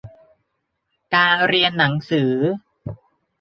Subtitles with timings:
[1.15, 2.31] การเรียนหนังสือ